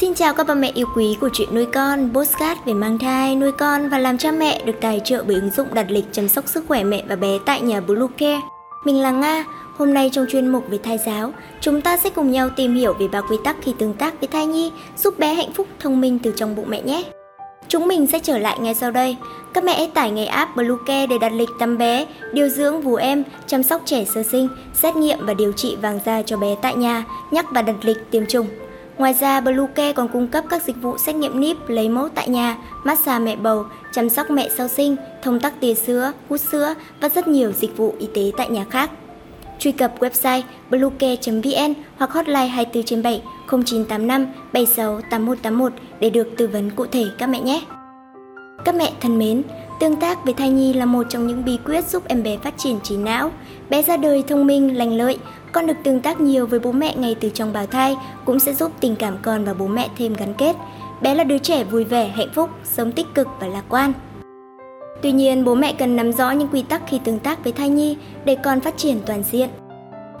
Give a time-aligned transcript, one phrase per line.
[0.00, 3.36] Xin chào các bà mẹ yêu quý của chuyện nuôi con, postcard về mang thai,
[3.36, 6.28] nuôi con và làm cha mẹ được tài trợ bởi ứng dụng đặt lịch chăm
[6.28, 8.40] sóc sức khỏe mẹ và bé tại nhà Blue Care.
[8.84, 9.44] Mình là Nga,
[9.76, 12.94] hôm nay trong chuyên mục về thai giáo, chúng ta sẽ cùng nhau tìm hiểu
[13.00, 16.00] về ba quy tắc khi tương tác với thai nhi, giúp bé hạnh phúc thông
[16.00, 17.04] minh từ trong bụng mẹ nhé.
[17.68, 19.16] Chúng mình sẽ trở lại ngay sau đây.
[19.52, 22.94] Các mẹ hãy tải ngay app Bluecare để đặt lịch tắm bé, điều dưỡng vú
[22.94, 26.56] em, chăm sóc trẻ sơ sinh, xét nghiệm và điều trị vàng da cho bé
[26.62, 28.46] tại nhà, nhắc và đặt lịch tiêm chủng.
[28.98, 32.28] Ngoài ra, Bluecare còn cung cấp các dịch vụ xét nghiệm níp, lấy mẫu tại
[32.28, 36.74] nhà, massage mẹ bầu, chăm sóc mẹ sau sinh, thông tắc tia sữa, hút sữa
[37.00, 38.90] và rất nhiều dịch vụ y tế tại nhà khác.
[39.58, 46.46] Truy cập website bluecare.vn hoặc hotline 24 trên 7 0985 76 8181 để được tư
[46.46, 47.62] vấn cụ thể các mẹ nhé.
[48.64, 49.42] Các mẹ thân mến,
[49.80, 52.54] tương tác với thai nhi là một trong những bí quyết giúp em bé phát
[52.58, 53.30] triển trí não.
[53.70, 55.18] Bé ra đời thông minh, lành lợi,
[55.54, 58.54] con được tương tác nhiều với bố mẹ ngay từ trong bào thai cũng sẽ
[58.54, 60.56] giúp tình cảm con và bố mẹ thêm gắn kết.
[61.00, 63.92] Bé là đứa trẻ vui vẻ, hạnh phúc, sống tích cực và lạc quan.
[65.02, 67.68] Tuy nhiên, bố mẹ cần nắm rõ những quy tắc khi tương tác với thai
[67.68, 69.48] nhi để con phát triển toàn diện.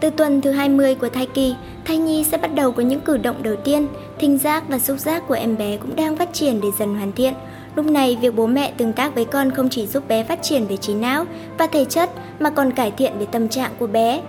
[0.00, 1.54] Từ tuần thứ 20 của thai kỳ,
[1.84, 3.86] thai nhi sẽ bắt đầu có những cử động đầu tiên,
[4.18, 7.12] thính giác và xúc giác của em bé cũng đang phát triển để dần hoàn
[7.12, 7.34] thiện.
[7.76, 10.66] Lúc này, việc bố mẹ tương tác với con không chỉ giúp bé phát triển
[10.66, 11.24] về trí não
[11.58, 12.10] và thể chất
[12.40, 14.20] mà còn cải thiện về tâm trạng của bé,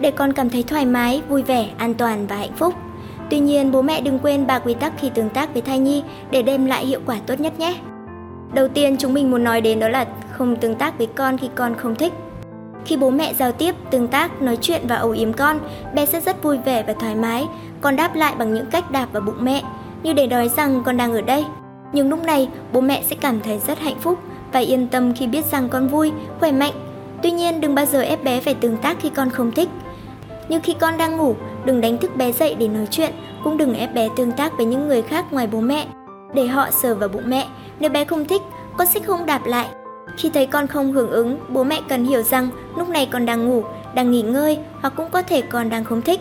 [0.00, 2.74] để con cảm thấy thoải mái, vui vẻ, an toàn và hạnh phúc.
[3.30, 6.02] Tuy nhiên, bố mẹ đừng quên ba quy tắc khi tương tác với thai nhi
[6.30, 7.74] để đem lại hiệu quả tốt nhất nhé.
[8.54, 11.48] Đầu tiên chúng mình muốn nói đến đó là không tương tác với con khi
[11.54, 12.12] con không thích.
[12.84, 15.58] Khi bố mẹ giao tiếp, tương tác, nói chuyện và âu yếm con,
[15.94, 17.46] bé sẽ rất vui vẻ và thoải mái,
[17.80, 19.62] con đáp lại bằng những cách đạp vào bụng mẹ,
[20.02, 21.44] như để nói rằng con đang ở đây.
[21.92, 24.18] Nhưng lúc này, bố mẹ sẽ cảm thấy rất hạnh phúc
[24.52, 26.72] và yên tâm khi biết rằng con vui, khỏe mạnh.
[27.22, 29.68] Tuy nhiên, đừng bao giờ ép bé phải tương tác khi con không thích.
[30.48, 33.12] Như khi con đang ngủ, đừng đánh thức bé dậy để nói chuyện,
[33.44, 35.86] cũng đừng ép bé tương tác với những người khác ngoài bố mẹ.
[36.34, 37.46] Để họ sờ vào bụng mẹ,
[37.80, 38.42] nếu bé không thích,
[38.78, 39.66] con sẽ không đạp lại.
[40.16, 43.48] Khi thấy con không hưởng ứng, bố mẹ cần hiểu rằng lúc này con đang
[43.48, 43.62] ngủ,
[43.94, 46.20] đang nghỉ ngơi hoặc cũng có thể con đang không thích.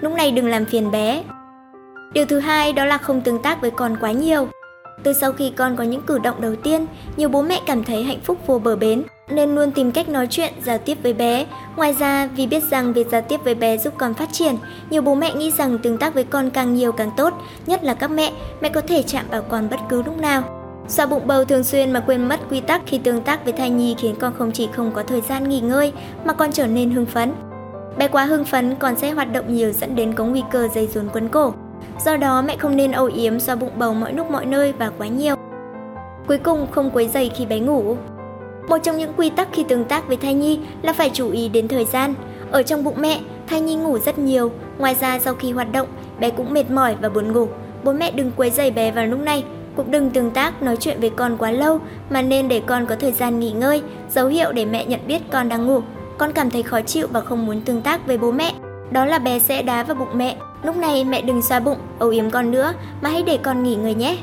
[0.00, 1.22] Lúc này đừng làm phiền bé.
[2.12, 4.48] Điều thứ hai đó là không tương tác với con quá nhiều.
[5.02, 6.86] Từ sau khi con có những cử động đầu tiên,
[7.16, 10.26] nhiều bố mẹ cảm thấy hạnh phúc vô bờ bến nên luôn tìm cách nói
[10.30, 11.46] chuyện, giao tiếp với bé.
[11.76, 14.56] Ngoài ra, vì biết rằng việc giao tiếp với bé giúp con phát triển,
[14.90, 17.34] nhiều bố mẹ nghĩ rằng tương tác với con càng nhiều càng tốt,
[17.66, 20.42] nhất là các mẹ, mẹ có thể chạm vào con bất cứ lúc nào.
[20.88, 23.70] do bụng bầu thường xuyên mà quên mất quy tắc khi tương tác với thai
[23.70, 25.92] nhi khiến con không chỉ không có thời gian nghỉ ngơi
[26.24, 27.32] mà còn trở nên hưng phấn.
[27.96, 30.86] Bé quá hưng phấn còn sẽ hoạt động nhiều dẫn đến có nguy cơ dây
[30.86, 31.54] rốn quấn cổ.
[32.04, 34.90] Do đó mẹ không nên âu yếm do bụng bầu mọi lúc mọi nơi và
[34.98, 35.34] quá nhiều.
[36.28, 37.96] Cuối cùng không quấy dày khi bé ngủ.
[38.70, 41.48] Một trong những quy tắc khi tương tác với thai nhi là phải chú ý
[41.48, 42.14] đến thời gian.
[42.50, 45.88] Ở trong bụng mẹ, thai nhi ngủ rất nhiều, ngoài ra sau khi hoạt động,
[46.20, 47.48] bé cũng mệt mỏi và buồn ngủ.
[47.84, 49.44] Bố mẹ đừng quấy rầy bé vào lúc này,
[49.76, 51.80] cũng đừng tương tác nói chuyện với con quá lâu
[52.10, 55.22] mà nên để con có thời gian nghỉ ngơi, dấu hiệu để mẹ nhận biết
[55.30, 55.80] con đang ngủ.
[56.18, 58.54] Con cảm thấy khó chịu và không muốn tương tác với bố mẹ.
[58.90, 60.36] Đó là bé sẽ đá vào bụng mẹ.
[60.62, 62.72] Lúc này mẹ đừng xoa bụng, âu yếm con nữa
[63.02, 64.16] mà hãy để con nghỉ ngơi nhé.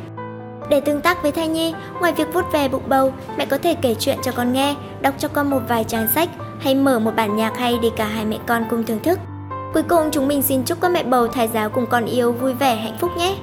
[0.70, 3.76] Để tương tác với thai nhi, ngoài việc vuốt về bụng bầu, mẹ có thể
[3.82, 6.30] kể chuyện cho con nghe, đọc cho con một vài trang sách
[6.60, 9.20] hay mở một bản nhạc hay để cả hai mẹ con cùng thưởng thức.
[9.74, 12.54] Cuối cùng chúng mình xin chúc các mẹ bầu thai giáo cùng con yêu vui
[12.54, 13.38] vẻ hạnh phúc nhé.